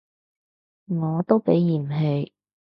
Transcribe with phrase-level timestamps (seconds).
[0.87, 2.31] 我都被嫌棄